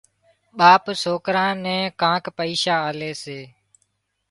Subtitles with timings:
[0.57, 3.39] ٻاپ سوڪران نين ڪانڪ پئشا آلي سي